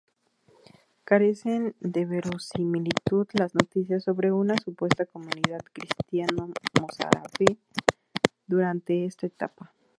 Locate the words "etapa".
9.27-9.71